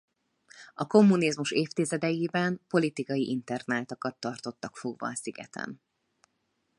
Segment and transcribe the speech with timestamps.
[0.73, 5.81] A kommunizmus évtizedeiben politikai internáltakat tartottak fogva a szigeten.